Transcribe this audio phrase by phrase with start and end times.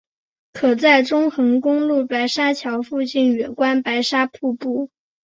[0.51, 4.89] 可在中横公路白沙桥附近远观白沙瀑布。